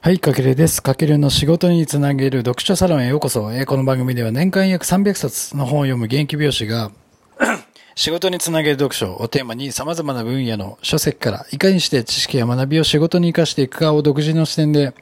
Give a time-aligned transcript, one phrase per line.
[0.00, 0.80] はい、かけるです。
[0.80, 3.52] かけるの仕事につなげる読書サロンへようこそ。
[3.52, 6.92] えーこの番組では年間約300冊の本を読む現役美容師が、
[7.96, 14.94] 仕事につなげる読書をテーマに様々な分野の書籍からいかにして知識や学びを仕事に活かしていくかを独自の視点で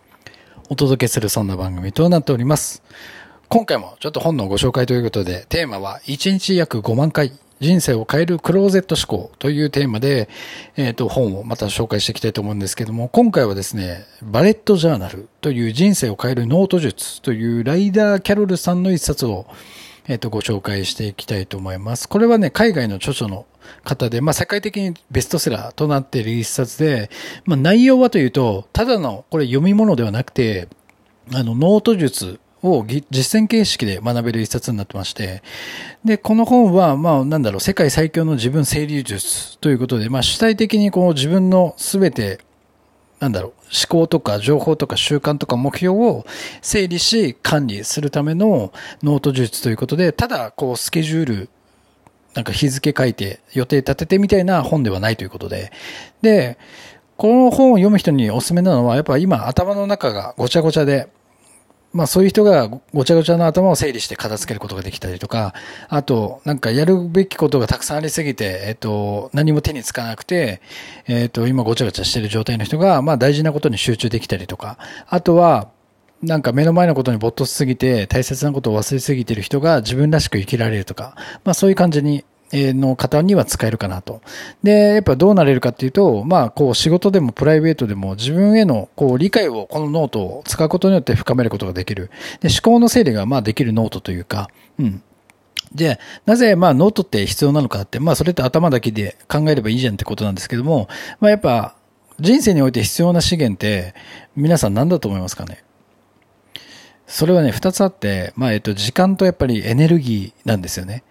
[0.71, 2.83] お届けするそんな番組となっております。
[3.49, 10.29] 今回もちょっと本のご紹介ということで、テーマは1日約5万回人生を変えるクローゼット思考というテーマで、
[10.77, 19.47] えっ、と、本をまた紹介していきたいと思うんですけども、今回はですね、バレットジャーナルという人生を変えるノート術というライダー・キャロルさんの一冊を、
[20.07, 22.09] えっ、と、ご紹介していきたいと思います。
[22.09, 23.47] これはね、海外の著書の
[23.85, 27.11] 方で、まあ、世界的にベストセラーとなっている一冊で、
[27.47, 30.69] まあ、内容はというと、ただの、これ読み物ではなくて、
[31.33, 32.39] あの、ノート術
[32.73, 35.43] を実践形式で学べる一冊になってまして、
[36.05, 42.41] で、この本は、まあ、なんだろう、世界最強の自分整理術ということで、まあ、主体的にこう自分のすべて、
[43.21, 46.27] なんだろう、思考とか情報とか習慣とか目標を
[46.61, 51.49] 整理し管理するためのノート術ということで、ただ、こう、スケジュール、
[52.35, 55.73] なんか日付書いて予定立ててみたいな本ではないということで、
[56.21, 56.59] で、
[57.17, 61.09] この本を読む人におすすめなのは、やっぱ今頭の中がごちゃごちゃで、
[61.97, 65.55] まあそういう人がごちゃごちゃの頭を整理して片付けることができたりとか、
[65.89, 70.61] あと、なんかやるべきことがたくさんありすぎて、えっと、何も手につかなくて、
[71.09, 75.71] えっと、今ごちゃごちゃしてる状態の人が、まあ大事なことに集中できたりとか、あとは、
[76.23, 84.23] なんか目の前のことに没頭しすぎて、大切なことを忘れすぎてる人が自分らしく生きられるとか、まあそういう感じに、の方には使えるかなと。
[84.63, 92.11] で、やっぱどうなれるかっていうと、まあ、こう仕事でもプライベートでも自分へのこう理解をこのノートを使うことによって深めることができる。
[92.41, 95.03] で、思考の整理がまあできるノートというか、うん。
[95.75, 101.75] で、なぜ、まあ、ノートって必要なのかって、まあ、それって頭だけで考えればいいじゃんってことなんですけども、まあ、やっぱ、
[102.21, 103.95] 人生において必要な資源って、
[104.37, 105.65] 皆さん何だと思いますかね？
[107.07, 111.03] それはね、二つあって、まあ、えっと、時間とやっぱりエネルギーなんですよね。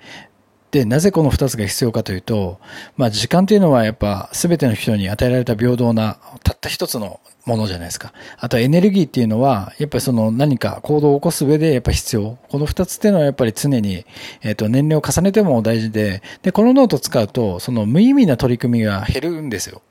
[0.75, 2.59] で、なぜこの2つが必要かというと、
[2.97, 8.11] まあ、時間というのはやっぱ全ての人に与えられた平等な、たった一つのものじゃないですか。
[8.37, 12.37] あとエネルギーっていうのは、やっぱりその何か行動を起こす上でやっぱ必要。
[12.49, 14.05] この2つっていうのはやっぱり常に、
[14.41, 19.81] えっ、と、年齢を重ねても大事で、で、このノートを使うと、その無意味な取り組みが減るんですよ。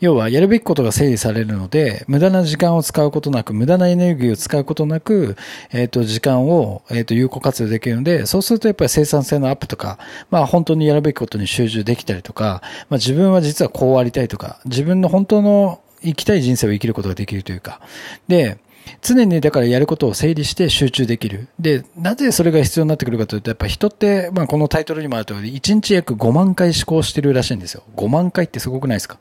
[0.00, 5.36] 要は、やるべきことが整理されるので、無駄な時間を使うことなく、無駄なエネルギーを使うことなく、
[5.72, 9.98] えっ、と、時間を、えっ、と、有効活用できるので、そうするとやっぱり生産性のアップとか、
[10.30, 17.80] まあ、本当にやるべきことに集中できたりとか、まあ、自分は実はこうありたいとか、自分の本当の生きたい人生を生きることができるというか、
[18.28, 18.58] で、
[19.02, 21.48] 常にだからやることを整理して集中できる。
[21.58, 27.82] で、なぜそれが必要になってくるかというと、やっぱ人って、まあこのタイトルにもある通り、1日約5万回思考してるらしいんですよ。
[27.96, 29.18] 5万回ってすごくないですか？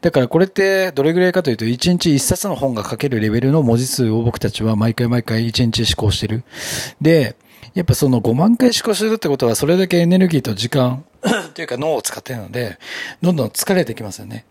[0.00, 6.44] だからこれってどれぐらいかというと、1日1冊の本が書けるレベルの文字数を僕たちは毎回毎回1日思考してる。
[7.00, 7.36] で、
[7.74, 11.04] やっぱその5万回思考してるってことは、それだけエネルギーと時間
[11.54, 12.78] というか脳を使ってるので、
[13.22, 14.44] どんどん疲れてきますよね。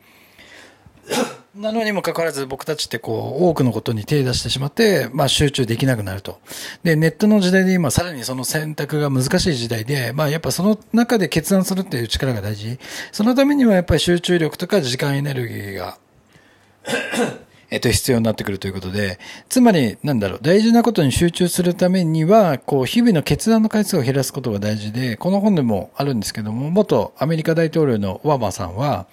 [1.56, 6.40] なのにもかかわらず僕たちってこう多くのことに手出してしまって、まあ集中できなくなると。
[6.82, 12.80] で、ネットの時代で今さらにその選択が難しい時代で、まあやっぱその中で決断するっていう力が大事。
[13.12, 16.00] そのためにはやっぱり集中力とか時間エネルギーが
[17.70, 19.18] えっと、必要になってくるということで、
[19.50, 29.08] つまり、なんだろう、大事なことに集中するためには、こう、日々の決断の回数を減らすことが大事で、この本でもあるんですけども、元アメリカ大統領のオバマさんは、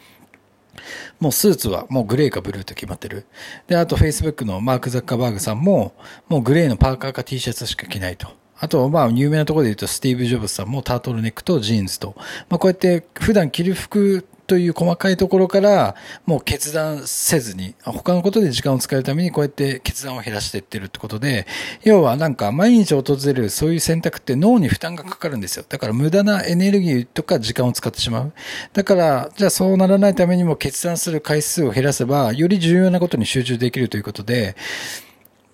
[1.21, 3.27] もうスーツはもうグレーかブルーと決まってる。
[3.69, 5.93] で、あと Facebook のマーク・ザッカーバーグさんも、
[6.29, 8.29] もうグレーのパーカーか T シャツしか着ないと。
[8.63, 12.15] あと、まあ、有名なところで言うと、スティーブ・ジョブズさんもタートルネックとジーンズと。
[12.51, 15.95] まあ、こうやって普段着る服という細かいところから、
[16.27, 21.47] もう決断せずに、他のことで時間を使うためにこうやって決断を減らしていってるってことで、
[21.85, 25.65] 要はなんか毎日訪れるそういう選択って脳に負担がかかるんですよ。
[25.69, 28.33] だから無駄なエネルギーとか時間を使ってしまう。
[28.73, 34.57] だから、じゃあそうならないためにも決断する回数を減らせば、より重要なことに集中できるということで、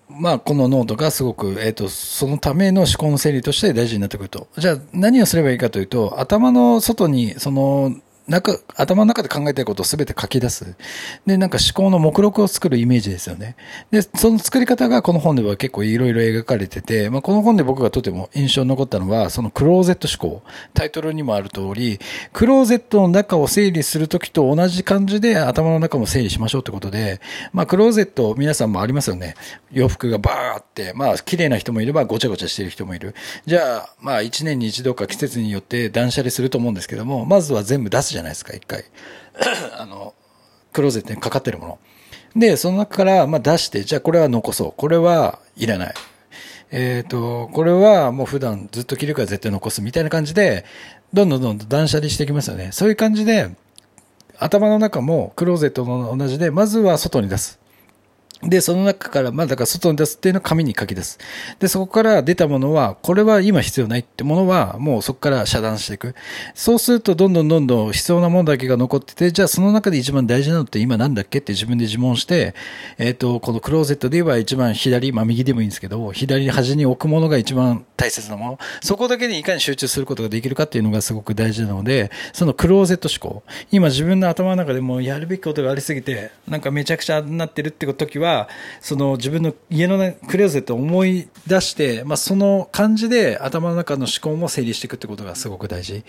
[0.09, 4.47] まあ、このノートがすごく、えっ、と、そのための思考の整理として大事になってくると。
[4.57, 7.95] じゃあ、何をすればいいかというと、頭の外に、その、
[8.29, 10.75] 中、頭の中で考えたいことをすべて書き出す。
[11.27, 13.57] で、なんか思考の目録を作るイメージですよね。
[13.91, 20.43] で、その作り方がこの本では結構いろいろ描かれてて、まあ、この本で僕がとても印象に残ったのは、そのクローゼット思考。
[20.75, 22.01] タイトルにもある通り、
[22.33, 27.21] クローゼットの中を整理するときと同じ感じで頭の中も整理しましょうってことで、
[27.53, 29.35] まあ、クローゼット皆さんもありますよね。
[29.71, 33.15] 洋服がバーって、まあ、綺麗な人もいればごちゃごちゃしてる人もいる。
[33.47, 38.85] じゃあ、まあ、一年に一度か季節によって断捨離すると思うんですけども、まずは全部出すじゃないですか、一回。
[39.79, 40.15] あの、
[40.73, 41.79] クローゼットにかかってるもの。
[42.35, 44.75] で、その中から、まあ出して、じゃあこれは残そう。
[44.77, 45.95] これはいらない。
[46.71, 50.65] えっ、ー、と、これはもう普段ずっと着るから絶対残すみたいな感じで、
[51.13, 52.71] どんどんどんどん断捨離していきますよね。
[52.73, 53.51] そういう感じで、
[54.39, 57.59] 頭の中もクローゼットの同じで、まずは外に出す。
[58.43, 61.19] で、その中から、まあ、だから外に出すっていうのを紙に書き出す。
[61.59, 66.15] で、そこから出たものは、これは今必要ないってものは、もうそこから遮断していく。
[66.55, 71.39] そうすると、どんどんどんどん必要なものだけが残ってて、じゃあその中で一番大事なのって今なんだっけ？
[71.39, 72.55] って自分で自問して、
[72.99, 78.59] えっ、ー、と、このクローゼットで言えば一番左、まあ右でもいいんですけど、左端に置くものが一番大切なもの。
[78.83, 83.43] そこだけにいかに集中することができるかっていうのがすごく大事なので、そのクローゼット思考。
[83.71, 88.26] 今自分の頭の中でもやるべきことがありすぎて、なんかめちゃくちゃなってるって時は、
[88.81, 89.97] その自分の家の
[90.29, 96.05] クローゼットを思い出して、まあ、その感じで頭の中の思考も整理していくってことがすごく大事。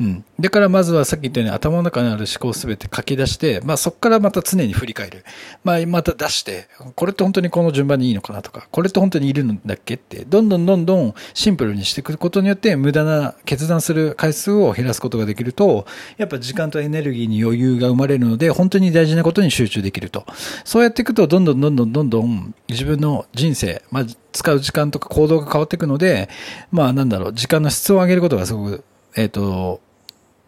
[0.00, 0.24] うん。
[0.38, 5.24] だからまずはさっき言ったように頭の中にある思考をすべて書き出して、まあ、そこからまた常に振り返る。
[5.64, 15.86] まあ、また出して、これって本当にこの順番にいいのかなとか、これって本当にいるんだっけって、どんどんどんどんシンプルにしていくことによって無駄な決断する回数を減らすことができると、
[16.16, 20.26] やっぱ時間とエネルギーに余裕が生まれるので、本当に大事なことに集中できると。
[20.64, 26.28] そうやっていくと、どんどんどんどんどんどん自分の人生、まあ、使う時間とか行動が変わっていくので、
[26.70, 28.84] まあ、なんだろう、時間の質を上げることがすごく、
[29.16, 29.80] えっ、ー、と、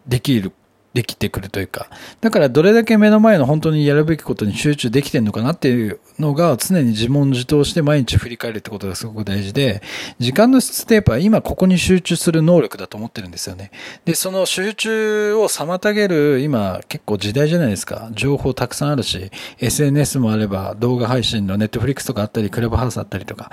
[0.07, 0.51] できる
[0.95, 1.89] できてくるというか、
[2.21, 9.81] だからどれだけ目の前の本当にやるべきことに集中できてんのかなっていうのが常に自問自答して毎日振り返るってことがすごく大事で、
[10.19, 13.71] 時間の質ってやっぱ今ここに集中する能力だと思ってるんですよね。
[14.05, 18.07] で、その集中を妨げる今結構時代じゃないですか。
[18.13, 23.51] 情報たくさんあるし、SNS もあれば動画配信のネットフリックスとかあったり、クラブハウスあったりとか。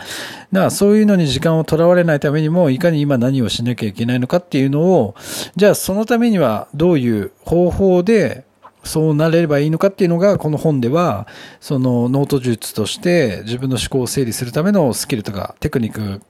[0.52, 5.16] だからそういうのに時間をとらわれないためにも、いかに今何をしなきゃいけないのかっていうのを、
[5.56, 8.44] じゃあそのためにはどういう方法で
[8.84, 11.26] そうなれればいいのかっていうのが、この本では、
[11.60, 16.20] そのノート術として自分の思考を整理するためのスキルとかテクニック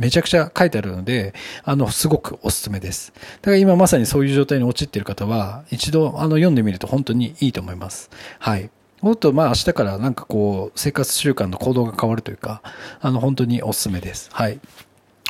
[0.00, 3.12] めちゃくちゃ書いてあるので、あの、すごくおすすめです。
[3.42, 8.08] だから今まさにそういう状態に陥っている方は、一度、あの、読んでみると本当にいいと思います。
[8.38, 8.70] はい。
[9.02, 12.62] もっと、まあ、明日からなんかこう、生活習慣の行動が変わるというか、
[13.02, 14.30] あの、本当におすすめです。
[14.32, 14.58] はい。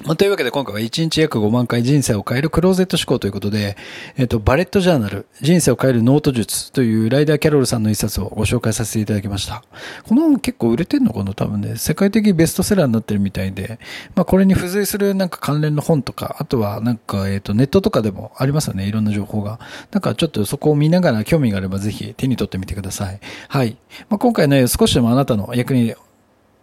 [0.05, 3.77] ま、というわけで今回は1日約5万回人生を変えるクローゼット思考ということで、
[4.17, 9.63] えっ、と、バレットジャーナル、人生を変えるノート術というライダー・キャロルさんの一冊をご紹介させていただきました。
[10.05, 11.35] この本結構売れてんのかな？
[11.35, 13.79] 多分ね、世界的ベストセラーになってるみたいで、
[14.15, 19.61] まあこれに付随するなんか関連の本とか、あとはなんか、えっ、と、ネットとかでもありますよね、いろんな情報が。
[19.93, 23.21] なんかちょっとそこを見ながら興味があればぜひ手に取ってみてください。
[23.49, 23.77] はい。
[24.09, 25.95] まあ今回ね、少しでもあなたの役に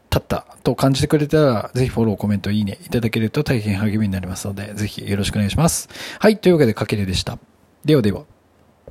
[0.09, 5.89] 立ったと感じてくれたら、ぜひフォロー、コメント、いいねいただけると大変励みになりますので、ぜひよろしくお願いします。
[6.19, 7.37] はい、というわけで、かけるでした。
[7.85, 8.23] ではでは。